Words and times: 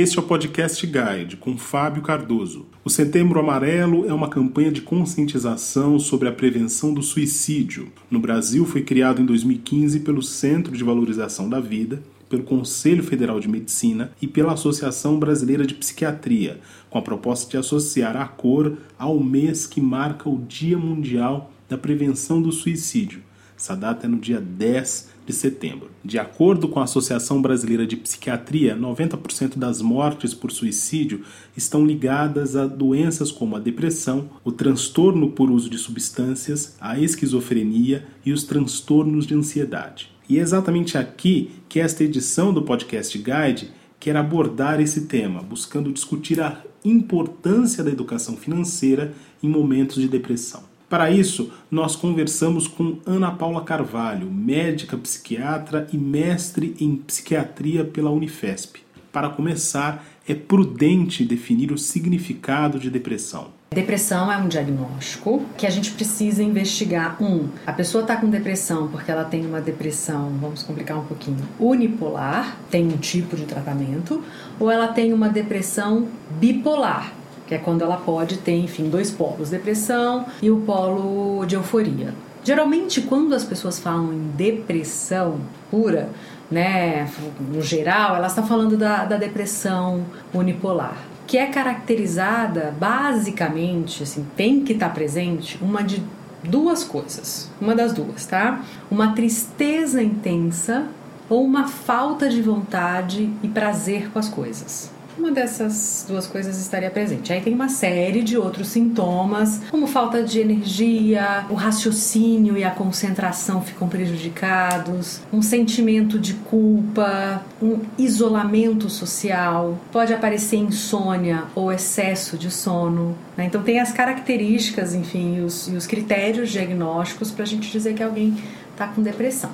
Este 0.00 0.18
é 0.18 0.22
o 0.22 0.24
Podcast 0.24 0.86
Guide 0.86 1.36
com 1.36 1.58
Fábio 1.58 2.02
Cardoso. 2.02 2.64
O 2.82 2.88
Setembro 2.88 3.38
Amarelo 3.38 4.08
é 4.08 4.14
uma 4.14 4.30
campanha 4.30 4.72
de 4.72 4.80
conscientização 4.80 5.98
sobre 5.98 6.26
a 6.26 6.32
prevenção 6.32 6.94
do 6.94 7.02
suicídio. 7.02 7.92
No 8.10 8.18
Brasil, 8.18 8.64
foi 8.64 8.80
criado 8.80 9.20
em 9.20 9.26
2015 9.26 10.00
pelo 10.00 10.22
Centro 10.22 10.74
de 10.74 10.82
Valorização 10.82 11.50
da 11.50 11.60
Vida, 11.60 12.02
pelo 12.30 12.44
Conselho 12.44 13.02
Federal 13.02 13.38
de 13.40 13.46
Medicina 13.46 14.10
e 14.22 14.26
pela 14.26 14.54
Associação 14.54 15.18
Brasileira 15.18 15.66
de 15.66 15.74
Psiquiatria, 15.74 16.60
com 16.88 16.96
a 16.96 17.02
proposta 17.02 17.50
de 17.50 17.58
associar 17.58 18.16
a 18.16 18.26
cor 18.26 18.78
ao 18.98 19.20
mês 19.20 19.66
que 19.66 19.82
marca 19.82 20.30
o 20.30 20.38
Dia 20.38 20.78
Mundial 20.78 21.52
da 21.68 21.76
Prevenção 21.76 22.40
do 22.40 22.50
Suicídio. 22.50 23.20
Essa 23.60 23.76
data 23.76 24.06
é 24.06 24.08
no 24.08 24.16
dia 24.16 24.40
10 24.40 25.10
de 25.26 25.34
setembro. 25.34 25.90
De 26.02 26.18
acordo 26.18 26.66
com 26.66 26.80
a 26.80 26.84
Associação 26.84 27.42
Brasileira 27.42 27.86
de 27.86 27.94
Psiquiatria, 27.94 28.74
90% 28.74 29.58
das 29.58 29.82
mortes 29.82 30.32
por 30.32 30.50
suicídio 30.50 31.20
estão 31.54 31.84
ligadas 31.84 32.56
a 32.56 32.66
doenças 32.66 33.30
como 33.30 33.54
a 33.54 33.58
depressão, 33.58 34.30
o 34.42 34.50
transtorno 34.50 35.32
por 35.32 35.50
uso 35.50 35.68
de 35.68 35.76
substâncias, 35.76 36.74
a 36.80 36.98
esquizofrenia 36.98 38.06
e 38.24 38.32
os 38.32 38.44
transtornos 38.44 39.26
de 39.26 39.34
ansiedade. 39.34 40.10
E 40.26 40.38
é 40.38 40.40
exatamente 40.40 40.96
aqui 40.96 41.50
que 41.68 41.80
esta 41.80 42.02
edição 42.02 42.54
do 42.54 42.62
Podcast 42.62 43.18
Guide 43.18 43.72
quer 44.00 44.16
abordar 44.16 44.80
esse 44.80 45.02
tema, 45.02 45.42
buscando 45.42 45.92
discutir 45.92 46.40
a 46.40 46.62
importância 46.82 47.84
da 47.84 47.90
educação 47.90 48.38
financeira 48.38 49.12
em 49.42 49.50
momentos 49.50 49.96
de 49.96 50.08
depressão. 50.08 50.69
Para 50.90 51.08
isso, 51.08 51.52
nós 51.70 51.94
conversamos 51.94 52.66
com 52.66 52.98
Ana 53.06 53.30
Paula 53.30 53.62
Carvalho, 53.62 54.28
médica 54.28 54.96
psiquiatra 54.96 55.86
e 55.92 55.96
mestre 55.96 56.74
em 56.80 56.96
psiquiatria 56.96 57.84
pela 57.84 58.10
Unifesp. 58.10 58.80
Para 59.12 59.28
começar, 59.28 60.04
é 60.28 60.34
prudente 60.34 61.24
definir 61.24 61.70
o 61.70 61.78
significado 61.78 62.76
de 62.80 62.90
depressão. 62.90 63.52
Depressão 63.72 64.32
é 64.32 64.36
um 64.36 64.48
diagnóstico 64.48 65.44
que 65.56 65.64
a 65.64 65.70
gente 65.70 65.92
precisa 65.92 66.42
investigar. 66.42 67.22
Um, 67.22 67.48
a 67.64 67.72
pessoa 67.72 68.02
está 68.02 68.16
com 68.16 68.28
depressão 68.28 68.88
porque 68.88 69.12
ela 69.12 69.22
tem 69.22 69.46
uma 69.46 69.60
depressão, 69.60 70.32
vamos 70.40 70.64
complicar 70.64 70.98
um 70.98 71.04
pouquinho, 71.04 71.38
unipolar, 71.56 72.56
tem 72.68 72.88
um 72.88 72.96
tipo 72.96 73.36
de 73.36 73.44
tratamento, 73.44 74.24
ou 74.58 74.68
ela 74.68 74.88
tem 74.88 75.12
uma 75.12 75.28
depressão 75.28 76.08
bipolar, 76.40 77.12
que 77.50 77.56
é 77.56 77.58
quando 77.58 77.82
ela 77.82 77.96
pode 77.96 78.38
ter, 78.38 78.56
enfim, 78.56 78.88
dois 78.88 79.10
polos, 79.10 79.50
depressão 79.50 80.24
e 80.40 80.52
o 80.52 80.60
polo 80.60 81.44
de 81.46 81.56
euforia. 81.56 82.14
Geralmente, 82.44 83.00
quando 83.00 83.34
as 83.34 83.42
pessoas 83.42 83.80
falam 83.80 84.12
em 84.12 84.30
depressão 84.36 85.40
pura, 85.68 86.10
né, 86.48 87.10
no 87.40 87.60
geral, 87.60 88.14
elas 88.14 88.30
estão 88.30 88.46
falando 88.46 88.76
da, 88.76 89.04
da 89.04 89.16
depressão 89.16 90.06
unipolar, 90.32 90.96
que 91.26 91.36
é 91.36 91.46
caracterizada 91.46 92.72
basicamente, 92.78 94.04
assim, 94.04 94.24
tem 94.36 94.62
que 94.62 94.74
estar 94.74 94.86
tá 94.88 94.94
presente 94.94 95.58
uma 95.60 95.82
de 95.82 96.00
duas 96.44 96.84
coisas, 96.84 97.50
uma 97.60 97.74
das 97.74 97.92
duas, 97.92 98.26
tá? 98.26 98.62
Uma 98.88 99.12
tristeza 99.12 100.00
intensa 100.00 100.86
ou 101.28 101.44
uma 101.44 101.66
falta 101.66 102.28
de 102.28 102.40
vontade 102.40 103.28
e 103.42 103.48
prazer 103.48 104.08
com 104.12 104.20
as 104.20 104.28
coisas 104.28 104.99
uma 105.20 105.30
dessas 105.30 106.04
duas 106.08 106.26
coisas 106.26 106.58
estaria 106.58 106.90
presente. 106.90 107.30
Aí 107.32 107.42
tem 107.42 107.52
uma 107.52 107.68
série 107.68 108.22
de 108.22 108.38
outros 108.38 108.68
sintomas, 108.68 109.60
como 109.70 109.86
falta 109.86 110.22
de 110.22 110.40
energia, 110.40 111.44
o 111.50 111.54
raciocínio 111.54 112.56
e 112.56 112.64
a 112.64 112.70
concentração 112.70 113.60
ficam 113.60 113.86
prejudicados, 113.86 115.20
um 115.30 115.42
sentimento 115.42 116.18
de 116.18 116.34
culpa, 116.34 117.44
um 117.62 117.80
isolamento 117.98 118.88
social, 118.88 119.78
pode 119.92 120.12
aparecer 120.14 120.56
insônia 120.56 121.44
ou 121.54 121.70
excesso 121.70 122.38
de 122.38 122.50
sono. 122.50 123.16
Né? 123.36 123.44
Então 123.44 123.62
tem 123.62 123.78
as 123.78 123.92
características, 123.92 124.94
enfim, 124.94 125.40
os, 125.40 125.68
e 125.68 125.76
os 125.76 125.86
critérios 125.86 126.50
diagnósticos 126.50 127.30
para 127.30 127.42
a 127.42 127.46
gente 127.46 127.70
dizer 127.70 127.94
que 127.94 128.02
alguém 128.02 128.34
está 128.72 128.88
com 128.88 129.02
depressão. 129.02 129.50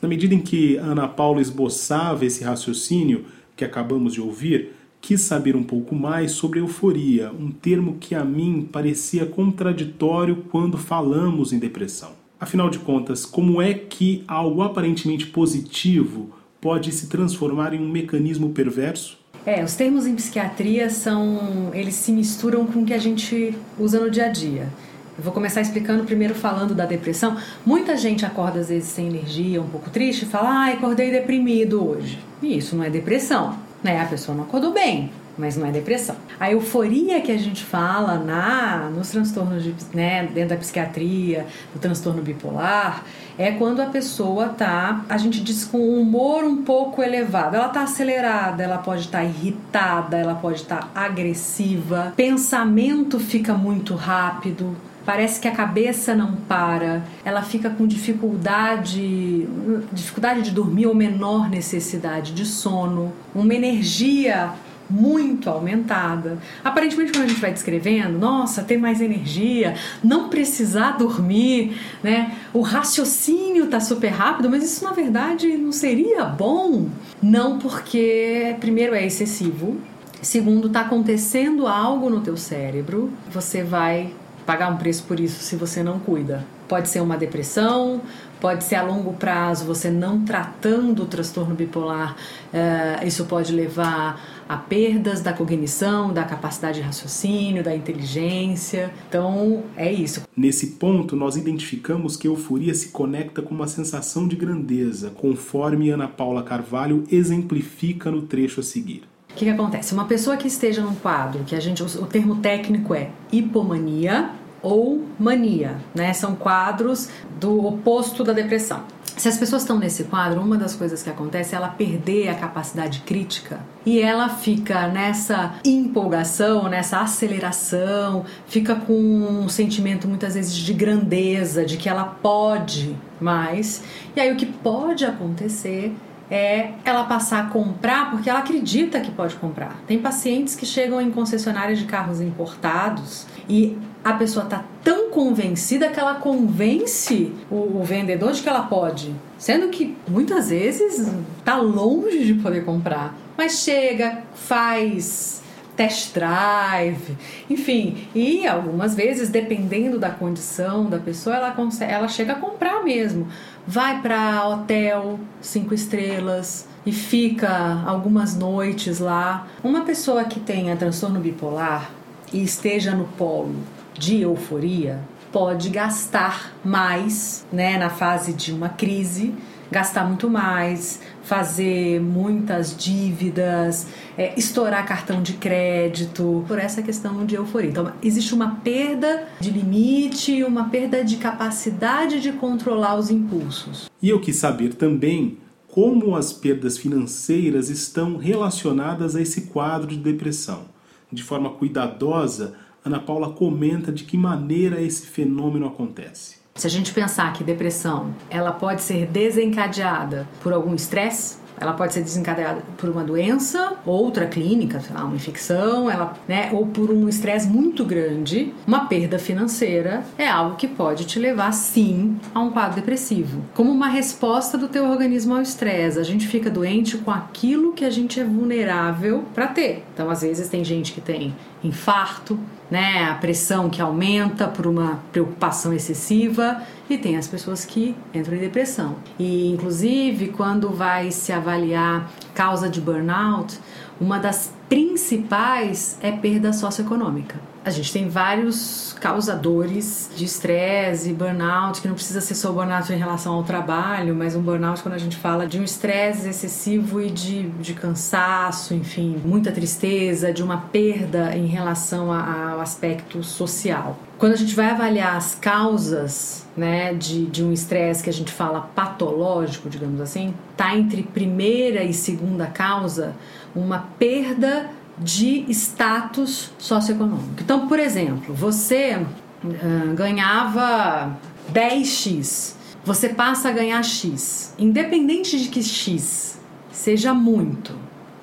Na 0.00 0.08
medida 0.08 0.34
em 0.34 0.40
que 0.40 0.76
Ana 0.76 1.06
Paula 1.06 1.42
esboçava 1.42 2.24
esse 2.24 2.42
raciocínio 2.42 3.26
que 3.54 3.64
acabamos 3.66 4.14
de 4.14 4.20
ouvir, 4.22 4.79
quis 5.00 5.22
saber 5.22 5.56
um 5.56 5.62
pouco 5.62 5.94
mais 5.94 6.32
sobre 6.32 6.60
euforia, 6.60 7.32
um 7.32 7.50
termo 7.50 7.96
que 7.98 8.14
a 8.14 8.24
mim 8.24 8.68
parecia 8.70 9.24
contraditório 9.26 10.44
quando 10.50 10.76
falamos 10.76 11.52
em 11.52 11.58
depressão. 11.58 12.12
Afinal 12.38 12.70
de 12.70 12.78
contas, 12.78 13.24
como 13.26 13.60
é 13.60 13.74
que 13.74 14.24
algo 14.26 14.62
aparentemente 14.62 15.26
positivo 15.26 16.30
pode 16.60 16.92
se 16.92 17.06
transformar 17.06 17.74
em 17.74 17.80
um 17.80 17.88
mecanismo 17.88 18.50
perverso? 18.50 19.18
É, 19.44 19.64
os 19.64 19.74
termos 19.74 20.06
em 20.06 20.14
psiquiatria 20.14 20.90
são, 20.90 21.70
eles 21.72 21.94
se 21.94 22.12
misturam 22.12 22.66
com 22.66 22.82
o 22.82 22.84
que 22.84 22.92
a 22.92 22.98
gente 22.98 23.54
usa 23.78 23.98
no 23.98 24.10
dia 24.10 24.26
a 24.26 24.28
dia. 24.28 24.68
Eu 25.16 25.24
vou 25.24 25.32
começar 25.32 25.60
explicando 25.60 26.04
primeiro 26.04 26.34
falando 26.34 26.74
da 26.74 26.86
depressão. 26.86 27.36
Muita 27.64 27.96
gente 27.96 28.24
acorda 28.24 28.60
às 28.60 28.68
vezes 28.68 28.88
sem 28.88 29.08
energia, 29.08 29.60
um 29.60 29.68
pouco 29.68 29.90
triste, 29.90 30.22
e 30.22 30.26
fala: 30.26 30.48
"Ah, 30.48 30.72
acordei 30.72 31.10
deprimido 31.10 31.86
hoje". 31.86 32.18
E 32.42 32.56
isso 32.56 32.76
não 32.76 32.84
é 32.84 32.90
depressão 32.90 33.69
né? 33.82 34.00
A 34.00 34.06
pessoa 34.06 34.36
não 34.36 34.44
acordou 34.44 34.72
bem, 34.72 35.10
mas 35.36 35.56
não 35.56 35.66
é 35.66 35.70
depressão. 35.70 36.16
A 36.38 36.50
euforia 36.52 37.20
que 37.20 37.32
a 37.32 37.38
gente 37.38 37.64
fala 37.64 38.18
na 38.18 38.90
nos 38.94 39.10
transtornos 39.10 39.62
de, 39.62 39.74
né, 39.94 40.26
dentro 40.26 40.50
da 40.50 40.56
psiquiatria, 40.56 41.46
do 41.72 41.80
transtorno 41.80 42.22
bipolar, 42.22 43.04
é 43.38 43.52
quando 43.52 43.80
a 43.80 43.86
pessoa 43.86 44.50
tá, 44.50 45.04
a 45.08 45.16
gente 45.16 45.40
diz 45.40 45.64
com 45.64 45.78
um 45.78 46.00
humor 46.00 46.44
um 46.44 46.62
pouco 46.62 47.02
elevado. 47.02 47.56
Ela 47.56 47.68
tá 47.68 47.82
acelerada, 47.82 48.62
ela 48.62 48.78
pode 48.78 49.02
estar 49.02 49.18
tá 49.18 49.24
irritada, 49.24 50.16
ela 50.18 50.34
pode 50.34 50.60
estar 50.60 50.90
tá 50.92 51.00
agressiva, 51.00 52.12
pensamento 52.16 53.18
fica 53.18 53.54
muito 53.54 53.94
rápido, 53.94 54.76
parece 55.10 55.40
que 55.40 55.48
a 55.48 55.50
cabeça 55.50 56.14
não 56.14 56.36
para, 56.36 57.02
ela 57.24 57.42
fica 57.42 57.68
com 57.68 57.84
dificuldade, 57.84 59.44
dificuldade 59.92 60.42
de 60.42 60.52
dormir 60.52 60.86
ou 60.86 60.94
menor 60.94 61.50
necessidade 61.50 62.32
de 62.32 62.46
sono, 62.46 63.12
uma 63.34 63.52
energia 63.52 64.52
muito 64.88 65.50
aumentada. 65.50 66.38
Aparentemente, 66.62 67.10
quando 67.10 67.24
a 67.24 67.26
gente 67.26 67.40
vai 67.40 67.52
descrevendo, 67.52 68.20
nossa, 68.20 68.62
ter 68.62 68.76
mais 68.76 69.00
energia, 69.00 69.74
não 70.02 70.28
precisar 70.28 70.92
dormir, 70.92 71.76
né? 72.04 72.36
O 72.52 72.60
raciocínio 72.60 73.66
tá 73.66 73.80
super 73.80 74.10
rápido, 74.10 74.48
mas 74.48 74.62
isso 74.62 74.84
na 74.84 74.92
verdade 74.92 75.56
não 75.56 75.72
seria 75.72 76.24
bom. 76.24 76.86
Não 77.20 77.58
porque, 77.58 78.54
primeiro, 78.60 78.94
é 78.94 79.04
excessivo. 79.04 79.76
Segundo, 80.22 80.68
tá 80.68 80.82
acontecendo 80.82 81.66
algo 81.66 82.08
no 82.08 82.20
teu 82.20 82.36
cérebro, 82.36 83.10
você 83.28 83.64
vai 83.64 84.12
pagar 84.50 84.68
um 84.68 84.76
preço 84.76 85.04
por 85.04 85.20
isso 85.20 85.44
se 85.44 85.54
você 85.54 85.80
não 85.80 86.00
cuida. 86.00 86.44
Pode 86.66 86.88
ser 86.88 87.00
uma 87.00 87.16
depressão, 87.16 88.00
pode 88.40 88.64
ser 88.64 88.74
a 88.74 88.82
longo 88.82 89.12
prazo, 89.12 89.64
você 89.64 89.88
não 89.88 90.24
tratando 90.24 91.04
o 91.04 91.06
transtorno 91.06 91.54
bipolar, 91.54 92.16
uh, 92.52 93.06
isso 93.06 93.26
pode 93.26 93.52
levar 93.52 94.20
a 94.48 94.56
perdas 94.56 95.20
da 95.20 95.32
cognição, 95.32 96.12
da 96.12 96.24
capacidade 96.24 96.80
de 96.80 96.84
raciocínio, 96.84 97.62
da 97.62 97.76
inteligência. 97.76 98.92
Então, 99.08 99.62
é 99.76 99.92
isso. 99.92 100.22
Nesse 100.36 100.72
ponto, 100.72 101.14
nós 101.14 101.36
identificamos 101.36 102.16
que 102.16 102.26
a 102.26 102.30
euforia 102.32 102.74
se 102.74 102.88
conecta 102.88 103.42
com 103.42 103.54
uma 103.54 103.68
sensação 103.68 104.26
de 104.26 104.34
grandeza, 104.34 105.10
conforme 105.10 105.90
Ana 105.90 106.08
Paula 106.08 106.42
Carvalho 106.42 107.04
exemplifica 107.08 108.10
no 108.10 108.22
trecho 108.22 108.58
a 108.58 108.64
seguir. 108.64 109.04
O 109.30 109.34
que, 109.34 109.44
que, 109.44 109.50
acontece? 109.50 109.94
Uma 109.94 110.06
pessoa 110.06 110.36
que 110.36 110.48
esteja 110.48 110.82
num 110.82 110.94
quadro, 110.96 111.44
que 111.44 111.54
a 111.54 111.60
gente, 111.60 111.82
o 111.82 112.06
termo 112.06 112.36
técnico 112.36 112.92
é 112.92 113.10
hipomania, 113.30 114.30
ou 114.62 115.04
mania, 115.18 115.76
né? 115.94 116.12
São 116.12 116.34
quadros 116.34 117.08
do 117.38 117.66
oposto 117.66 118.22
da 118.22 118.32
depressão. 118.32 118.84
Se 119.16 119.28
as 119.28 119.36
pessoas 119.36 119.62
estão 119.62 119.78
nesse 119.78 120.04
quadro, 120.04 120.40
uma 120.40 120.56
das 120.56 120.74
coisas 120.74 121.02
que 121.02 121.10
acontece 121.10 121.54
é 121.54 121.58
ela 121.58 121.68
perder 121.68 122.28
a 122.28 122.34
capacidade 122.34 123.00
crítica 123.00 123.60
e 123.84 124.00
ela 124.00 124.30
fica 124.30 124.88
nessa 124.88 125.56
empolgação, 125.62 126.70
nessa 126.70 127.00
aceleração, 127.00 128.24
fica 128.46 128.74
com 128.76 128.94
um 128.94 129.48
sentimento 129.48 130.08
muitas 130.08 130.34
vezes 130.34 130.56
de 130.56 130.72
grandeza, 130.72 131.66
de 131.66 131.76
que 131.76 131.86
ela 131.86 132.04
pode 132.04 132.96
mais. 133.20 133.82
E 134.16 134.20
aí 134.20 134.32
o 134.32 134.36
que 134.36 134.46
pode 134.46 135.04
acontecer 135.04 135.94
é 136.30 136.72
ela 136.84 137.04
passar 137.04 137.46
a 137.46 137.46
comprar 137.48 138.10
porque 138.10 138.30
ela 138.30 138.38
acredita 138.38 139.00
que 139.00 139.10
pode 139.10 139.34
comprar. 139.36 139.76
Tem 139.86 139.98
pacientes 139.98 140.54
que 140.54 140.64
chegam 140.64 141.00
em 141.00 141.10
concessionárias 141.10 141.78
de 141.78 141.86
carros 141.86 142.20
importados 142.20 143.26
e 143.48 143.76
a 144.04 144.12
pessoa 144.14 144.44
está 144.44 144.64
tão 144.82 145.10
convencida 145.10 145.88
que 145.88 145.98
ela 146.00 146.14
convence 146.14 147.32
o, 147.50 147.80
o, 147.80 147.84
vendedor 147.84 148.32
de 148.32 148.42
que 148.42 148.48
ela 148.48 148.62
pode, 148.62 149.14
sendo 149.36 149.68
que 149.68 149.94
muitas 150.08 150.48
vezes 150.48 151.06
está 151.38 151.56
longe 151.56 152.24
de 152.24 152.34
poder 152.34 152.64
comprar. 152.64 153.14
Mas 153.36 153.62
chega, 153.62 154.22
faz 154.34 155.42
test 155.80 156.12
drive, 156.12 157.16
enfim, 157.48 158.06
e 158.14 158.46
algumas 158.46 158.94
vezes, 158.94 159.30
dependendo 159.30 159.98
da 159.98 160.10
condição 160.10 160.90
da 160.90 160.98
pessoa, 160.98 161.36
ela, 161.36 161.52
consegue, 161.52 161.90
ela 161.90 162.06
chega 162.06 162.34
a 162.34 162.36
comprar 162.36 162.84
mesmo. 162.84 163.26
Vai 163.66 164.02
para 164.02 164.46
hotel 164.46 165.18
cinco 165.40 165.72
estrelas, 165.72 166.68
e 166.84 166.92
fica 166.92 167.82
algumas 167.86 168.36
noites 168.36 168.98
lá. 168.98 169.46
Uma 169.64 169.82
pessoa 169.82 170.24
que 170.24 170.38
tenha 170.38 170.76
transtorno 170.76 171.18
bipolar 171.18 171.90
e 172.30 172.42
esteja 172.42 172.94
no 172.94 173.04
polo 173.04 173.56
de 173.94 174.20
euforia 174.20 175.00
pode 175.32 175.70
gastar 175.70 176.52
mais, 176.62 177.46
né, 177.50 177.78
na 177.78 177.88
fase 177.88 178.34
de 178.34 178.52
uma 178.52 178.68
crise, 178.68 179.34
gastar 179.70 180.04
muito 180.04 180.28
mais, 180.28 181.00
fazer 181.22 182.00
muitas 182.00 182.76
dívidas, 182.76 183.86
é, 184.18 184.38
estourar 184.38 184.84
cartão 184.86 185.22
de 185.22 185.34
crédito, 185.34 186.44
por 186.48 186.58
essa 186.58 186.82
questão 186.82 187.24
de 187.24 187.34
euforia. 187.34 187.70
Então, 187.70 187.92
existe 188.02 188.34
uma 188.34 188.56
perda 188.56 189.28
de 189.40 189.50
limite, 189.50 190.42
uma 190.42 190.68
perda 190.68 191.04
de 191.04 191.16
capacidade 191.16 192.20
de 192.20 192.32
controlar 192.32 192.96
os 192.96 193.10
impulsos. 193.10 193.90
E 194.02 194.08
eu 194.08 194.20
quis 194.20 194.36
saber 194.36 194.74
também 194.74 195.38
como 195.68 196.16
as 196.16 196.32
perdas 196.32 196.76
financeiras 196.76 197.70
estão 197.70 198.16
relacionadas 198.16 199.14
a 199.14 199.22
esse 199.22 199.42
quadro 199.42 199.86
de 199.86 199.98
depressão. 199.98 200.64
De 201.12 201.22
forma 201.22 201.50
cuidadosa, 201.50 202.54
Ana 202.84 202.98
Paula 202.98 203.32
comenta 203.32 203.92
de 203.92 204.04
que 204.04 204.16
maneira 204.16 204.80
esse 204.80 205.06
fenômeno 205.06 205.66
acontece. 205.66 206.39
Se 206.54 206.66
a 206.66 206.70
gente 206.70 206.92
pensar 206.92 207.32
que 207.32 207.42
depressão 207.42 208.14
ela 208.28 208.52
pode 208.52 208.82
ser 208.82 209.06
desencadeada 209.06 210.28
por 210.42 210.52
algum 210.52 210.74
estresse, 210.74 211.38
ela 211.60 211.74
pode 211.74 211.92
ser 211.92 212.02
desencadeada 212.02 212.62
por 212.78 212.88
uma 212.88 213.04
doença, 213.04 213.74
outra 213.84 214.26
clínica, 214.26 214.82
uma 214.90 215.14
infecção, 215.14 215.90
ela, 215.90 216.14
né, 216.26 216.48
ou 216.52 216.66
por 216.66 216.90
um 216.90 217.06
estresse 217.06 217.46
muito 217.46 217.84
grande, 217.84 218.54
uma 218.66 218.86
perda 218.86 219.18
financeira 219.18 220.02
é 220.16 220.26
algo 220.26 220.56
que 220.56 220.66
pode 220.66 221.04
te 221.04 221.18
levar 221.18 221.52
sim 221.52 222.18
a 222.34 222.40
um 222.40 222.50
quadro 222.50 222.76
depressivo. 222.76 223.42
Como 223.54 223.70
uma 223.70 223.88
resposta 223.88 224.56
do 224.56 224.68
teu 224.68 224.88
organismo 224.88 225.34
ao 225.34 225.42
estresse, 225.42 225.98
a 225.98 226.02
gente 226.02 226.26
fica 226.26 226.48
doente 226.48 226.96
com 226.96 227.10
aquilo 227.10 227.74
que 227.74 227.84
a 227.84 227.90
gente 227.90 228.18
é 228.18 228.24
vulnerável 228.24 229.24
para 229.34 229.46
ter. 229.46 229.84
Então, 229.92 230.08
às 230.08 230.22
vezes 230.22 230.48
tem 230.48 230.64
gente 230.64 230.92
que 230.92 231.00
tem 231.00 231.36
infarto, 231.62 232.38
né, 232.70 233.04
a 233.04 233.14
pressão 233.14 233.68
que 233.68 233.82
aumenta 233.82 234.46
por 234.46 234.66
uma 234.66 235.00
preocupação 235.10 235.72
excessiva 235.72 236.62
e 236.88 236.96
tem 236.96 237.16
as 237.16 237.26
pessoas 237.26 237.64
que 237.64 237.96
entram 238.14 238.36
em 238.36 238.40
depressão. 238.40 238.96
E 239.18 239.50
inclusive 239.50 240.28
quando 240.28 240.70
vai 240.70 241.10
se 241.10 241.32
avaliar 241.32 242.10
causa 242.34 242.68
de 242.68 242.80
burnout, 242.80 243.58
uma 244.00 244.18
das 244.18 244.52
principais 244.68 245.98
é 246.00 246.12
perda 246.12 246.52
socioeconômica. 246.52 247.49
A 247.62 247.68
gente 247.68 247.92
tem 247.92 248.08
vários 248.08 248.96
causadores 249.00 250.10
de 250.16 250.24
estresse 250.24 251.12
burnout, 251.12 251.82
que 251.82 251.88
não 251.88 251.94
precisa 251.94 252.20
ser 252.20 252.34
só 252.34 252.50
burnout 252.50 252.90
em 252.90 252.96
relação 252.96 253.34
ao 253.34 253.42
trabalho, 253.42 254.14
mas 254.14 254.34
um 254.34 254.40
burnout 254.40 254.82
quando 254.82 254.94
a 254.94 254.98
gente 254.98 255.16
fala 255.16 255.46
de 255.46 255.58
um 255.58 255.64
estresse 255.64 256.26
excessivo 256.26 257.02
e 257.02 257.10
de, 257.10 257.50
de 257.50 257.74
cansaço, 257.74 258.72
enfim, 258.72 259.20
muita 259.22 259.52
tristeza, 259.52 260.32
de 260.32 260.42
uma 260.42 260.56
perda 260.56 261.36
em 261.36 261.46
relação 261.46 262.10
ao 262.10 262.60
aspecto 262.60 263.22
social. 263.22 263.98
Quando 264.16 264.32
a 264.32 264.36
gente 264.36 264.54
vai 264.54 264.70
avaliar 264.70 265.16
as 265.16 265.34
causas 265.34 266.46
né, 266.56 266.94
de, 266.94 267.26
de 267.26 267.44
um 267.44 267.52
estresse 267.52 268.02
que 268.02 268.10
a 268.10 268.12
gente 268.12 268.32
fala 268.32 268.70
patológico, 268.74 269.68
digamos 269.68 270.00
assim, 270.00 270.34
tá 270.56 270.74
entre 270.74 271.02
primeira 271.02 271.84
e 271.84 271.92
segunda 271.92 272.46
causa 272.46 273.14
uma 273.54 273.86
perda 273.98 274.70
de 275.00 275.46
status 275.48 276.52
socioeconômico. 276.58 277.40
Então, 277.40 277.66
por 277.66 277.78
exemplo, 277.78 278.34
você 278.34 278.96
uh, 279.42 279.94
ganhava 279.94 281.18
10x, 281.52 282.54
você 282.84 283.08
passa 283.08 283.48
a 283.48 283.52
ganhar 283.52 283.82
x. 283.82 284.54
Independente 284.58 285.40
de 285.40 285.48
que 285.48 285.62
x 285.62 286.38
seja 286.70 287.14
muito, 287.14 287.74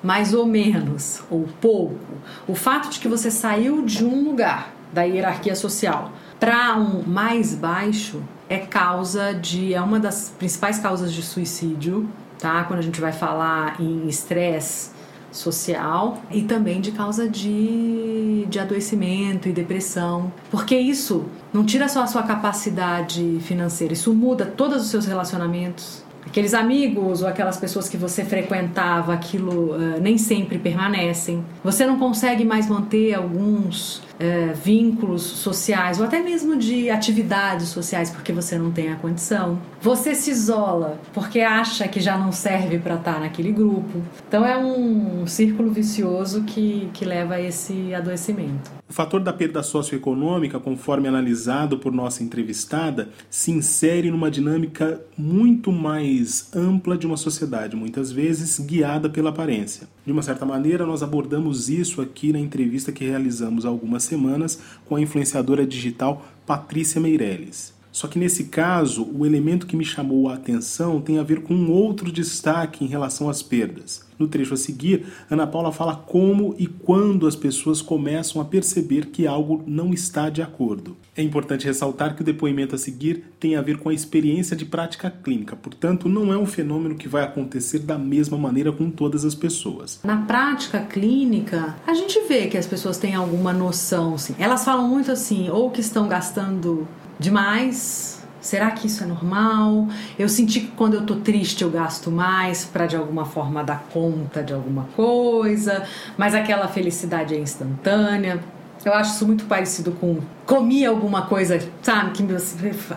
mais 0.02 0.32
ou 0.32 0.46
menos, 0.46 1.20
ou 1.28 1.48
pouco, 1.60 1.98
o 2.46 2.54
fato 2.54 2.88
de 2.90 3.00
que 3.00 3.08
você 3.08 3.30
saiu 3.30 3.84
de 3.84 4.04
um 4.04 4.24
lugar 4.24 4.72
da 4.92 5.02
hierarquia 5.02 5.56
social 5.56 6.12
para 6.38 6.76
um 6.76 7.02
mais 7.02 7.54
baixo 7.54 8.22
é 8.48 8.58
causa 8.58 9.34
de 9.34 9.74
é 9.74 9.80
uma 9.80 9.98
das 9.98 10.32
principais 10.38 10.78
causas 10.78 11.12
de 11.12 11.22
suicídio, 11.22 12.08
tá? 12.38 12.64
Quando 12.64 12.78
a 12.78 12.82
gente 12.82 13.00
vai 13.00 13.12
falar 13.12 13.80
em 13.80 14.08
estresse 14.08 14.90
social 15.30 16.22
e 16.30 16.42
também 16.42 16.80
de 16.80 16.92
causa 16.92 17.28
de, 17.28 18.46
de 18.48 18.58
adoecimento 18.58 19.48
e 19.48 19.52
depressão. 19.52 20.32
Porque 20.50 20.76
isso 20.76 21.26
não 21.52 21.64
tira 21.64 21.88
só 21.88 22.02
a 22.02 22.06
sua 22.06 22.22
capacidade 22.22 23.38
financeira, 23.42 23.92
isso 23.92 24.12
muda 24.12 24.46
todos 24.46 24.82
os 24.82 24.88
seus 24.88 25.06
relacionamentos. 25.06 26.07
Aqueles 26.28 26.54
amigos 26.54 27.22
ou 27.22 27.28
aquelas 27.28 27.56
pessoas 27.56 27.88
que 27.88 27.96
você 27.96 28.24
frequentava, 28.24 29.12
aquilo 29.12 29.72
uh, 29.74 30.00
nem 30.00 30.18
sempre 30.18 30.58
permanecem. 30.58 31.44
Você 31.64 31.86
não 31.86 31.98
consegue 31.98 32.44
mais 32.44 32.68
manter 32.68 33.14
alguns 33.14 34.02
é, 34.18 34.52
vínculos 34.52 35.22
sociais 35.22 36.00
ou 36.00 36.04
até 36.04 36.20
mesmo 36.20 36.56
de 36.56 36.90
atividades 36.90 37.68
sociais 37.68 38.10
porque 38.10 38.32
você 38.32 38.58
não 38.58 38.70
tem 38.70 38.92
a 38.92 38.96
condição. 38.96 39.58
Você 39.80 40.14
se 40.14 40.30
isola 40.30 40.98
porque 41.12 41.40
acha 41.40 41.86
que 41.86 42.00
já 42.00 42.18
não 42.18 42.32
serve 42.32 42.78
para 42.78 42.96
estar 42.96 43.14
tá 43.14 43.20
naquele 43.20 43.52
grupo. 43.52 44.02
Então 44.26 44.44
é 44.44 44.58
um 44.58 45.26
círculo 45.26 45.70
vicioso 45.70 46.42
que, 46.42 46.90
que 46.92 47.04
leva 47.04 47.34
a 47.34 47.40
esse 47.40 47.94
adoecimento. 47.94 48.77
O 48.88 48.92
fator 48.92 49.20
da 49.20 49.34
perda 49.34 49.62
socioeconômica, 49.62 50.58
conforme 50.58 51.08
analisado 51.08 51.78
por 51.78 51.92
nossa 51.92 52.24
entrevistada, 52.24 53.10
se 53.28 53.50
insere 53.50 54.10
numa 54.10 54.30
dinâmica 54.30 54.98
muito 55.16 55.70
mais 55.70 56.48
ampla 56.56 56.96
de 56.96 57.06
uma 57.06 57.18
sociedade, 57.18 57.76
muitas 57.76 58.10
vezes 58.10 58.58
guiada 58.58 59.10
pela 59.10 59.28
aparência. 59.28 59.86
De 60.06 60.10
uma 60.10 60.22
certa 60.22 60.46
maneira, 60.46 60.86
nós 60.86 61.02
abordamos 61.02 61.68
isso 61.68 62.00
aqui 62.00 62.32
na 62.32 62.38
entrevista 62.38 62.90
que 62.90 63.04
realizamos 63.04 63.66
há 63.66 63.68
algumas 63.68 64.04
semanas 64.04 64.58
com 64.86 64.96
a 64.96 65.00
influenciadora 65.02 65.66
digital 65.66 66.26
Patrícia 66.46 66.98
Meirelles. 66.98 67.77
Só 67.92 68.06
que 68.06 68.18
nesse 68.18 68.44
caso, 68.44 69.08
o 69.12 69.24
elemento 69.24 69.66
que 69.66 69.76
me 69.76 69.84
chamou 69.84 70.28
a 70.28 70.34
atenção 70.34 71.00
tem 71.00 71.18
a 71.18 71.22
ver 71.22 71.42
com 71.42 71.54
um 71.54 71.70
outro 71.70 72.12
destaque 72.12 72.84
em 72.84 72.88
relação 72.88 73.28
às 73.28 73.42
perdas. 73.42 74.06
No 74.18 74.26
trecho 74.26 74.54
a 74.54 74.56
seguir, 74.56 75.06
Ana 75.30 75.46
Paula 75.46 75.70
fala 75.70 75.94
como 75.94 76.54
e 76.58 76.66
quando 76.66 77.26
as 77.26 77.36
pessoas 77.36 77.80
começam 77.80 78.42
a 78.42 78.44
perceber 78.44 79.06
que 79.06 79.26
algo 79.26 79.62
não 79.64 79.92
está 79.94 80.28
de 80.28 80.42
acordo. 80.42 80.96
É 81.16 81.22
importante 81.22 81.66
ressaltar 81.66 82.16
que 82.16 82.22
o 82.22 82.24
depoimento 82.24 82.74
a 82.74 82.78
seguir 82.78 83.24
tem 83.38 83.54
a 83.54 83.62
ver 83.62 83.78
com 83.78 83.88
a 83.88 83.94
experiência 83.94 84.56
de 84.56 84.64
prática 84.64 85.10
clínica, 85.10 85.54
portanto, 85.54 86.08
não 86.08 86.32
é 86.32 86.36
um 86.36 86.46
fenômeno 86.46 86.96
que 86.96 87.08
vai 87.08 87.22
acontecer 87.22 87.78
da 87.80 87.96
mesma 87.96 88.36
maneira 88.36 88.72
com 88.72 88.90
todas 88.90 89.24
as 89.24 89.34
pessoas. 89.34 90.00
Na 90.02 90.16
prática 90.22 90.80
clínica, 90.80 91.76
a 91.86 91.94
gente 91.94 92.20
vê 92.28 92.48
que 92.48 92.58
as 92.58 92.66
pessoas 92.66 92.98
têm 92.98 93.14
alguma 93.14 93.52
noção, 93.52 94.14
assim. 94.14 94.34
Elas 94.38 94.64
falam 94.64 94.88
muito 94.88 95.12
assim, 95.12 95.48
ou 95.48 95.70
que 95.70 95.80
estão 95.80 96.08
gastando 96.08 96.88
demais? 97.18 98.18
Será 98.40 98.70
que 98.70 98.86
isso 98.86 99.02
é 99.02 99.06
normal? 99.06 99.88
Eu 100.18 100.28
senti 100.28 100.60
que 100.60 100.68
quando 100.68 100.94
eu 100.94 101.04
tô 101.04 101.16
triste 101.16 101.62
eu 101.62 101.70
gasto 101.70 102.10
mais 102.10 102.64
para 102.64 102.86
de 102.86 102.96
alguma 102.96 103.24
forma 103.24 103.62
dar 103.62 103.84
conta 103.92 104.42
de 104.42 104.54
alguma 104.54 104.84
coisa, 104.96 105.82
mas 106.16 106.34
aquela 106.34 106.68
felicidade 106.68 107.34
é 107.34 107.38
instantânea. 107.38 108.40
Eu 108.84 108.94
acho 108.94 109.16
isso 109.16 109.26
muito 109.26 109.44
parecido 109.44 109.92
com 109.92 110.18
comi 110.46 110.86
alguma 110.86 111.22
coisa, 111.22 111.60
sabe, 111.82 112.12
que 112.12 112.24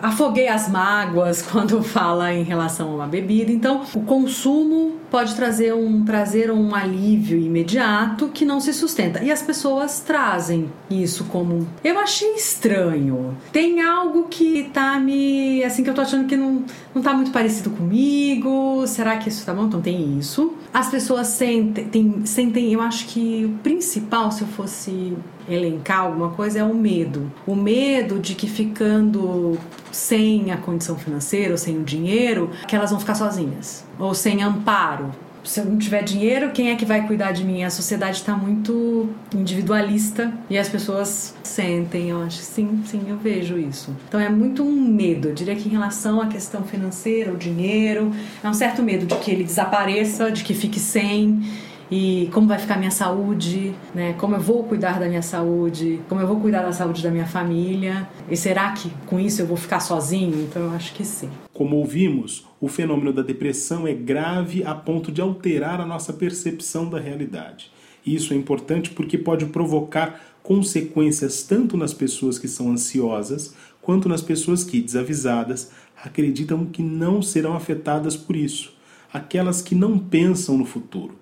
afoguei 0.00 0.48
as 0.48 0.68
mágoas 0.70 1.42
quando 1.50 1.82
fala 1.82 2.32
em 2.32 2.44
relação 2.44 2.90
a 2.90 2.94
uma 2.94 3.06
bebida. 3.06 3.50
Então, 3.50 3.82
o 3.94 4.00
consumo 4.02 5.01
pode 5.12 5.34
trazer 5.34 5.74
um 5.74 6.02
prazer 6.06 6.50
ou 6.50 6.56
um 6.56 6.74
alívio 6.74 7.38
imediato 7.38 8.28
que 8.28 8.46
não 8.46 8.58
se 8.58 8.72
sustenta. 8.72 9.22
E 9.22 9.30
as 9.30 9.42
pessoas 9.42 10.00
trazem 10.00 10.72
isso 10.90 11.24
como 11.24 11.68
eu 11.84 11.98
achei 11.98 12.30
estranho. 12.34 13.36
Tem 13.52 13.82
algo 13.82 14.24
que 14.30 14.70
tá 14.72 14.98
me, 14.98 15.62
assim 15.62 15.84
que 15.84 15.90
eu 15.90 15.94
tô 15.94 16.00
achando 16.00 16.26
que 16.26 16.34
não 16.34 16.64
não 16.94 17.02
tá 17.02 17.12
muito 17.12 17.30
parecido 17.30 17.70
comigo. 17.70 18.86
Será 18.86 19.18
que 19.18 19.28
isso 19.28 19.44
tá 19.44 19.52
bom? 19.52 19.66
Então 19.66 19.82
tem 19.82 20.18
isso. 20.18 20.54
As 20.72 20.88
pessoas 20.88 21.26
sentem, 21.26 21.84
tem, 21.84 22.24
sentem, 22.24 22.72
eu 22.72 22.80
acho 22.80 23.06
que 23.06 23.44
o 23.44 23.62
principal 23.62 24.32
se 24.32 24.42
eu 24.42 24.48
fosse 24.48 25.14
elencar 25.48 26.00
alguma 26.00 26.30
coisa 26.30 26.60
é 26.60 26.64
o 26.64 26.72
medo 26.72 27.30
o 27.44 27.56
medo 27.56 28.20
de 28.20 28.36
que 28.36 28.48
ficando 28.48 29.58
sem 29.90 30.52
a 30.52 30.56
condição 30.56 30.96
financeira 30.96 31.50
ou 31.50 31.58
sem 31.58 31.78
o 31.78 31.82
dinheiro, 31.82 32.50
que 32.68 32.76
elas 32.76 32.90
vão 32.90 33.00
ficar 33.00 33.16
sozinhas 33.16 33.84
ou 34.02 34.14
sem 34.14 34.42
amparo. 34.42 35.10
Se 35.44 35.60
eu 35.60 35.64
não 35.64 35.76
tiver 35.76 36.02
dinheiro, 36.02 36.50
quem 36.50 36.70
é 36.70 36.76
que 36.76 36.84
vai 36.84 37.06
cuidar 37.06 37.32
de 37.32 37.44
mim? 37.44 37.64
A 37.64 37.70
sociedade 37.70 38.18
está 38.18 38.34
muito 38.36 39.08
individualista 39.34 40.32
e 40.48 40.56
as 40.56 40.68
pessoas 40.68 41.34
sentem, 41.42 42.10
eu 42.10 42.22
acho, 42.22 42.38
sim, 42.38 42.80
sim, 42.84 43.02
eu 43.08 43.16
vejo 43.16 43.58
isso. 43.58 43.94
Então 44.06 44.20
é 44.20 44.28
muito 44.28 44.62
um 44.62 44.72
medo, 44.72 45.28
eu 45.28 45.34
diria 45.34 45.56
que 45.56 45.68
em 45.68 45.72
relação 45.72 46.20
à 46.20 46.26
questão 46.26 46.62
financeira, 46.62 47.32
o 47.32 47.36
dinheiro, 47.36 48.12
é 48.42 48.48
um 48.48 48.54
certo 48.54 48.82
medo 48.82 49.04
de 49.04 49.16
que 49.16 49.30
ele 49.32 49.42
desapareça, 49.42 50.30
de 50.30 50.44
que 50.44 50.54
fique 50.54 50.78
sem 50.78 51.42
e 51.90 52.30
como 52.32 52.46
vai 52.46 52.58
ficar 52.58 52.74
a 52.74 52.78
minha 52.78 52.90
saúde, 52.90 53.74
né? 53.94 54.14
Como 54.18 54.34
eu 54.36 54.40
vou 54.40 54.64
cuidar 54.64 54.98
da 54.98 55.06
minha 55.08 55.22
saúde, 55.22 56.00
como 56.08 56.20
eu 56.20 56.26
vou 56.26 56.40
cuidar 56.40 56.62
da 56.62 56.72
saúde 56.72 57.02
da 57.02 57.10
minha 57.10 57.26
família. 57.26 58.08
E 58.30 58.36
será 58.36 58.70
que 58.72 58.90
com 59.06 59.20
isso 59.20 59.42
eu 59.42 59.46
vou 59.46 59.56
ficar 59.56 59.80
sozinho? 59.80 60.44
Então 60.44 60.62
eu 60.62 60.70
acho 60.70 60.94
que 60.94 61.04
sim. 61.04 61.28
Como 61.52 61.76
ouvimos, 61.76 62.46
o 62.62 62.68
fenômeno 62.68 63.12
da 63.12 63.22
depressão 63.22 63.88
é 63.88 63.92
grave 63.92 64.62
a 64.62 64.72
ponto 64.72 65.10
de 65.10 65.20
alterar 65.20 65.80
a 65.80 65.84
nossa 65.84 66.12
percepção 66.12 66.88
da 66.88 67.00
realidade. 67.00 67.72
Isso 68.06 68.32
é 68.32 68.36
importante 68.36 68.90
porque 68.90 69.18
pode 69.18 69.46
provocar 69.46 70.38
consequências 70.44 71.42
tanto 71.42 71.76
nas 71.76 71.92
pessoas 71.92 72.38
que 72.38 72.46
são 72.46 72.70
ansiosas 72.70 73.52
quanto 73.80 74.08
nas 74.08 74.22
pessoas 74.22 74.62
que, 74.62 74.80
desavisadas, 74.80 75.72
acreditam 76.04 76.64
que 76.64 76.84
não 76.84 77.20
serão 77.20 77.56
afetadas 77.56 78.16
por 78.16 78.36
isso, 78.36 78.72
aquelas 79.12 79.60
que 79.60 79.74
não 79.74 79.98
pensam 79.98 80.56
no 80.56 80.64
futuro. 80.64 81.16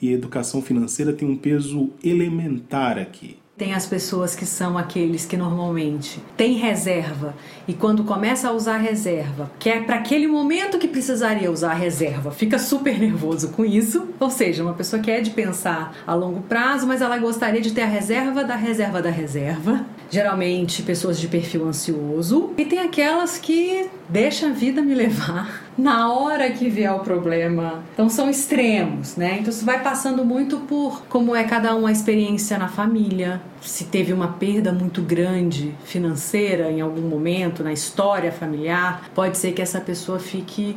E 0.00 0.08
a 0.08 0.12
educação 0.12 0.62
financeira 0.62 1.12
tem 1.12 1.28
um 1.28 1.36
peso 1.36 1.90
elementar 2.02 2.98
aqui. 2.98 3.36
Tem 3.56 3.72
as 3.72 3.86
pessoas 3.86 4.36
que 4.36 4.44
são 4.44 4.76
aqueles 4.76 5.24
que 5.24 5.34
normalmente 5.34 6.22
têm 6.36 6.58
reserva 6.58 7.34
e 7.66 7.72
quando 7.72 8.04
começa 8.04 8.48
a 8.48 8.52
usar 8.52 8.76
reserva, 8.76 9.50
que 9.58 9.70
é 9.70 9.80
para 9.80 9.96
aquele 9.96 10.26
momento 10.26 10.78
que 10.78 10.86
precisaria 10.86 11.50
usar 11.50 11.72
reserva, 11.72 12.30
fica 12.30 12.58
super 12.58 12.98
nervoso 12.98 13.48
com 13.52 13.64
isso. 13.64 14.08
Ou 14.20 14.28
seja, 14.28 14.62
uma 14.62 14.74
pessoa 14.74 15.00
que 15.00 15.10
é 15.10 15.22
de 15.22 15.30
pensar 15.30 15.96
a 16.06 16.14
longo 16.14 16.42
prazo, 16.42 16.86
mas 16.86 17.00
ela 17.00 17.16
gostaria 17.16 17.62
de 17.62 17.72
ter 17.72 17.80
a 17.80 17.86
reserva 17.86 18.44
da 18.44 18.56
reserva 18.56 19.00
da 19.00 19.08
reserva. 19.08 19.86
Geralmente 20.10 20.82
pessoas 20.82 21.18
de 21.18 21.26
perfil 21.26 21.66
ansioso. 21.66 22.50
E 22.58 22.64
tem 22.66 22.80
aquelas 22.80 23.38
que 23.38 23.88
deixam 24.06 24.50
a 24.50 24.52
vida 24.52 24.82
me 24.82 24.94
levar 24.94 25.65
na 25.76 26.12
hora 26.12 26.50
que 26.50 26.68
vier 26.68 26.92
o 26.92 27.00
problema. 27.00 27.82
Então 27.92 28.08
são 28.08 28.30
extremos, 28.30 29.16
né? 29.16 29.38
Então 29.40 29.52
você 29.52 29.64
vai 29.64 29.82
passando 29.82 30.24
muito 30.24 30.58
por 30.60 31.02
como 31.06 31.34
é 31.34 31.44
cada 31.44 31.74
um 31.74 31.86
a 31.86 31.92
experiência 31.92 32.58
na 32.58 32.68
família, 32.68 33.40
se 33.60 33.84
teve 33.84 34.12
uma 34.12 34.28
perda 34.28 34.72
muito 34.72 35.02
grande 35.02 35.74
financeira 35.84 36.70
em 36.70 36.80
algum 36.80 37.02
momento 37.02 37.62
na 37.62 37.72
história 37.72 38.32
familiar, 38.32 39.10
pode 39.14 39.36
ser 39.36 39.52
que 39.52 39.62
essa 39.62 39.80
pessoa 39.80 40.18
fique 40.18 40.76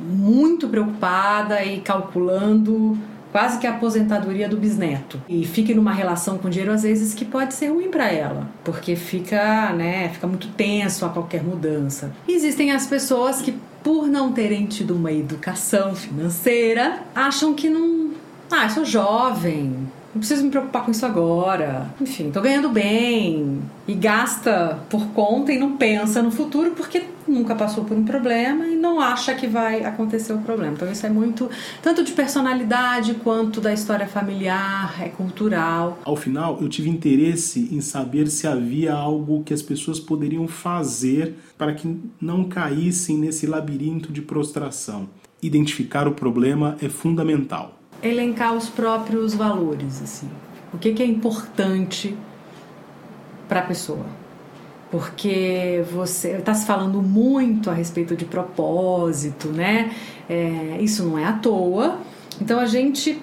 muito 0.00 0.68
preocupada 0.68 1.62
e 1.64 1.80
calculando 1.80 2.98
quase 3.32 3.58
que 3.58 3.66
a 3.66 3.70
aposentadoria 3.70 4.48
do 4.48 4.56
bisneto 4.56 5.20
e 5.28 5.44
fique 5.44 5.74
numa 5.74 5.92
relação 5.92 6.38
com 6.38 6.50
dinheiro 6.50 6.72
às 6.72 6.82
vezes 6.82 7.14
que 7.14 7.24
pode 7.24 7.54
ser 7.54 7.68
ruim 7.68 7.88
para 7.88 8.10
ela, 8.10 8.48
porque 8.64 8.96
fica, 8.96 9.72
né, 9.72 10.08
fica 10.08 10.26
muito 10.26 10.48
tenso 10.48 11.04
a 11.06 11.08
qualquer 11.08 11.42
mudança. 11.42 12.12
Existem 12.28 12.72
as 12.72 12.86
pessoas 12.86 13.40
que 13.40 13.54
por 13.82 14.06
não 14.06 14.32
terem 14.32 14.66
tido 14.66 14.94
uma 14.94 15.12
educação 15.12 15.94
financeira, 15.94 17.02
acham 17.14 17.54
que 17.54 17.68
não, 17.68 18.10
ah, 18.50 18.64
eu 18.64 18.70
sou 18.70 18.84
jovem, 18.84 19.88
não 20.12 20.18
preciso 20.18 20.42
me 20.44 20.50
preocupar 20.50 20.84
com 20.84 20.90
isso 20.90 21.06
agora. 21.06 21.88
Enfim, 22.00 22.30
tô 22.30 22.40
ganhando 22.40 22.68
bem. 22.68 23.60
E 23.86 23.94
gasta 23.94 24.78
por 24.88 25.06
conta 25.08 25.52
e 25.52 25.58
não 25.58 25.76
pensa 25.76 26.20
no 26.22 26.30
futuro 26.30 26.72
porque 26.72 27.04
nunca 27.26 27.54
passou 27.54 27.84
por 27.84 27.96
um 27.96 28.04
problema 28.04 28.66
e 28.66 28.74
não 28.74 29.00
acha 29.00 29.34
que 29.34 29.46
vai 29.46 29.84
acontecer 29.84 30.32
o 30.32 30.38
problema. 30.38 30.72
Então 30.72 30.90
isso 30.90 31.06
é 31.06 31.10
muito 31.10 31.48
tanto 31.80 32.02
de 32.02 32.12
personalidade 32.12 33.14
quanto 33.14 33.60
da 33.60 33.72
história 33.72 34.06
familiar, 34.06 35.00
é 35.00 35.08
cultural. 35.08 35.98
Ao 36.04 36.16
final, 36.16 36.58
eu 36.60 36.68
tive 36.68 36.90
interesse 36.90 37.68
em 37.72 37.80
saber 37.80 38.28
se 38.28 38.46
havia 38.46 38.92
algo 38.92 39.44
que 39.44 39.54
as 39.54 39.62
pessoas 39.62 40.00
poderiam 40.00 40.48
fazer 40.48 41.36
para 41.56 41.72
que 41.72 42.00
não 42.20 42.44
caíssem 42.44 43.16
nesse 43.16 43.46
labirinto 43.46 44.12
de 44.12 44.22
prostração. 44.22 45.08
Identificar 45.42 46.06
o 46.06 46.12
problema 46.12 46.76
é 46.82 46.88
fundamental 46.88 47.79
elencar 48.02 48.54
os 48.54 48.68
próprios 48.68 49.34
valores, 49.34 50.02
assim. 50.02 50.28
O 50.72 50.78
que, 50.78 50.92
que 50.92 51.02
é 51.02 51.06
importante 51.06 52.16
para 53.48 53.60
a 53.60 53.62
pessoa? 53.62 54.06
Porque 54.90 55.84
você 55.92 56.32
está 56.32 56.54
se 56.54 56.66
falando 56.66 57.00
muito 57.00 57.70
a 57.70 57.72
respeito 57.72 58.16
de 58.16 58.24
propósito, 58.24 59.48
né? 59.48 59.92
É, 60.28 60.78
isso 60.80 61.04
não 61.04 61.18
é 61.18 61.24
à 61.24 61.32
toa. 61.32 61.98
Então 62.40 62.58
a 62.58 62.66
gente 62.66 63.20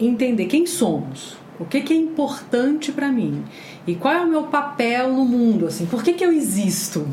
entender 0.00 0.46
quem 0.46 0.66
somos, 0.66 1.36
o 1.58 1.64
que, 1.64 1.80
que 1.80 1.92
é 1.92 1.96
importante 1.96 2.92
para 2.92 3.10
mim 3.10 3.44
e 3.86 3.94
qual 3.94 4.14
é 4.14 4.20
o 4.20 4.28
meu 4.28 4.44
papel 4.44 5.12
no 5.12 5.24
mundo, 5.24 5.66
assim, 5.66 5.86
por 5.86 6.02
que, 6.02 6.12
que 6.12 6.24
eu 6.24 6.32
existo? 6.32 7.08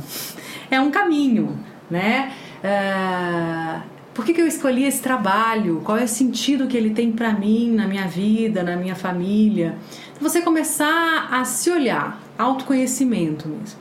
É 0.69 0.79
um 0.79 0.91
caminho, 0.91 1.57
né? 1.89 2.33
É, 2.63 3.81
por 4.15 4.23
que, 4.23 4.33
que 4.33 4.41
eu 4.41 4.47
escolhi 4.47 4.85
esse 4.85 5.01
trabalho? 5.01 5.81
Qual 5.83 5.97
é 5.97 6.05
o 6.05 6.07
sentido 6.07 6.67
que 6.67 6.77
ele 6.77 6.91
tem 6.91 7.11
para 7.11 7.33
mim, 7.33 7.69
na 7.75 7.85
minha 7.85 8.07
vida, 8.07 8.63
na 8.63 8.77
minha 8.77 8.95
família? 8.95 9.77
Então, 10.15 10.27
você 10.27 10.41
começar 10.41 11.27
a 11.29 11.43
se 11.43 11.69
olhar, 11.69 12.17
autoconhecimento 12.37 13.49
mesmo. 13.49 13.77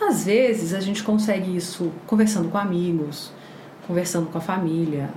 Às 0.00 0.24
vezes 0.24 0.74
a 0.74 0.80
gente 0.80 1.04
consegue 1.04 1.56
isso 1.56 1.92
conversando 2.08 2.48
com 2.48 2.58
amigos, 2.58 3.32
conversando 3.86 4.26
com 4.26 4.38
a 4.38 4.40
família, 4.40 5.10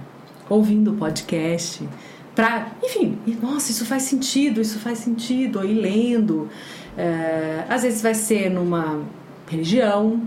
ouvindo 0.48 0.94
podcast, 0.94 1.89
para, 2.36 2.68
enfim, 2.84 3.18
e, 3.25 3.32
nossa, 3.32 3.72
isso 3.72 3.84
faz 3.84 4.03
sentido, 4.03 4.62
isso 4.62 4.77
faz 4.77 5.00
sentido, 5.00 5.60
aí 5.60 5.74
lendo. 5.74 6.50
É, 6.96 7.65
às 7.68 7.82
vezes 7.82 8.00
vai 8.00 8.13
ser 8.13 8.51
numa 8.51 9.01
religião, 9.48 10.22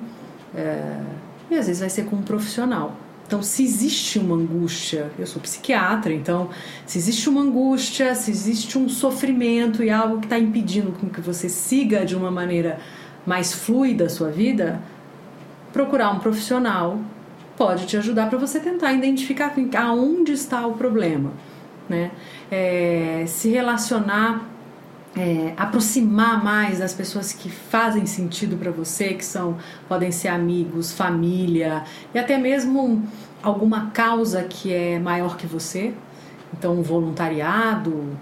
é, 0.52 1.00
e 1.48 1.54
às 1.54 1.68
vezes 1.68 1.78
vai 1.78 1.90
ser 1.90 2.06
com 2.06 2.16
um 2.16 2.22
profissional. 2.22 3.03
Então, 3.26 3.42
se 3.42 3.64
existe 3.64 4.18
uma 4.18 4.36
angústia, 4.36 5.10
eu 5.18 5.26
sou 5.26 5.40
psiquiatra, 5.40 6.12
então, 6.12 6.50
se 6.86 6.98
existe 6.98 7.28
uma 7.28 7.40
angústia, 7.40 8.14
se 8.14 8.30
existe 8.30 8.76
um 8.76 8.88
sofrimento 8.88 9.82
e 9.82 9.90
algo 9.90 10.18
que 10.18 10.26
está 10.26 10.38
impedindo 10.38 10.92
que 10.92 11.20
você 11.20 11.48
siga 11.48 12.04
de 12.04 12.14
uma 12.14 12.30
maneira 12.30 12.78
mais 13.24 13.52
fluida 13.52 14.04
a 14.04 14.08
sua 14.10 14.30
vida, 14.30 14.80
procurar 15.72 16.10
um 16.10 16.18
profissional 16.18 17.00
pode 17.56 17.86
te 17.86 17.96
ajudar 17.96 18.28
para 18.28 18.38
você 18.38 18.60
tentar 18.60 18.92
identificar 18.92 19.54
aonde 19.74 20.32
está 20.32 20.66
o 20.66 20.74
problema, 20.74 21.32
né? 21.88 22.10
É, 22.50 23.24
se 23.26 23.48
relacionar 23.48 24.53
é, 25.16 25.54
aproximar 25.56 26.42
mais 26.42 26.78
das 26.78 26.92
pessoas 26.92 27.32
que 27.32 27.48
fazem 27.48 28.06
sentido 28.06 28.56
para 28.56 28.70
você, 28.70 29.14
que 29.14 29.24
são 29.24 29.56
podem 29.88 30.10
ser 30.10 30.28
amigos, 30.28 30.92
família 30.92 31.84
e 32.14 32.18
até 32.18 32.36
mesmo 32.36 33.06
alguma 33.42 33.90
causa 33.90 34.42
que 34.42 34.72
é 34.72 34.98
maior 34.98 35.36
que 35.36 35.46
você. 35.46 35.92
Então, 36.56 36.78
um 36.78 36.82
voluntariado, 36.82 38.16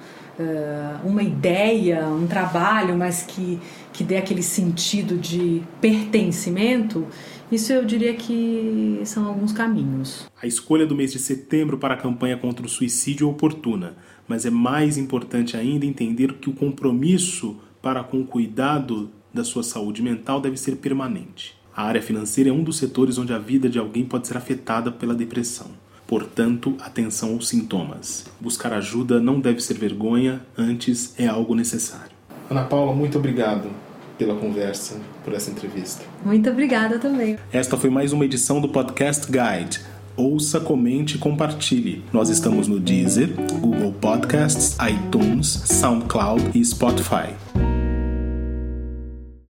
uma 1.05 1.23
ideia, 1.23 2.07
um 2.07 2.27
trabalho, 2.27 2.97
mas 2.97 3.23
que, 3.23 3.61
que 3.93 4.03
dê 4.03 4.17
aquele 4.17 4.43
sentido 4.43 5.17
de 5.17 5.63
pertencimento, 5.81 7.07
isso 7.51 7.73
eu 7.73 7.85
diria 7.85 8.15
que 8.15 9.01
são 9.05 9.27
alguns 9.27 9.53
caminhos. 9.53 10.27
A 10.41 10.47
escolha 10.47 10.87
do 10.87 10.97
mês 10.97 11.13
de 11.13 11.19
setembro 11.19 11.77
para 11.77 11.95
a 11.95 11.97
campanha 11.97 12.37
contra 12.37 12.65
o 12.65 12.69
suicídio 12.69 13.29
é 13.29 13.31
oportuna 13.31 13.95
mas 14.27 14.47
é 14.47 14.51
mais 14.51 14.97
importante 14.97 15.57
ainda 15.57 15.87
entender 15.87 16.35
que 16.35 16.49
o 16.49 16.53
compromisso 16.53 17.57
para 17.81 18.03
com 18.03 18.21
o 18.21 18.27
cuidado 18.27 19.11
da 19.33 19.45
sua 19.45 19.63
saúde 19.63 20.03
mental 20.03 20.41
deve 20.41 20.57
ser 20.57 20.77
permanente. 20.77 21.57
A 21.75 21.85
área 21.85 22.03
financeira 22.03 22.51
é 22.51 22.53
um 22.53 22.63
dos 22.63 22.77
setores 22.77 23.19
onde 23.19 23.33
a 23.33 23.39
vida 23.39 23.69
de 23.69 23.79
alguém 23.79 24.05
pode 24.05 24.27
ser 24.29 24.37
afetada 24.37 24.93
pela 24.93 25.15
depressão. 25.15 25.69
Portanto, 26.07 26.77
atenção 26.81 27.33
aos 27.33 27.49
sintomas. 27.49 28.27
Buscar 28.39 28.75
ajuda 28.75 29.19
não 29.19 29.41
deve 29.41 29.61
ser 29.61 29.79
vergonha, 29.79 30.43
antes 30.57 31.19
é 31.19 31.27
algo 31.27 31.55
necessário. 31.55 32.13
Ana 32.51 32.65
Paula, 32.65 32.95
muito 32.95 33.17
obrigado 33.17 33.71
pela 34.19 34.35
conversa, 34.35 35.01
por 35.25 35.33
essa 35.33 35.51
entrevista. 35.51 36.05
Muito 36.25 36.51
obrigada 36.51 36.99
também. 36.99 37.39
Esta 37.51 37.79
foi 37.79 37.89
mais 37.89 38.13
uma 38.13 38.27
edição 38.27 38.61
do 38.61 38.69
Podcast 38.69 39.27
Guide 39.27 39.81
ouça, 40.17 40.61
comente 40.61 41.17
e 41.17 41.19
compartilhe. 41.19 42.03
Nós 42.13 42.29
estamos 42.29 42.69
no 42.69 42.79
Deezer, 42.79 43.35
Google 43.61 43.93
Podcasts, 43.93 44.77
iTunes, 44.89 45.47
SoundCloud 45.67 46.51
e 46.55 46.65
Spotify. 46.65 47.35